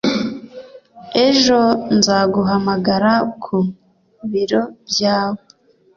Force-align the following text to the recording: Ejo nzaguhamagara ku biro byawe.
Ejo 1.25 1.59
nzaguhamagara 1.97 3.13
ku 3.43 3.57
biro 4.31 4.61
byawe. 4.89 5.41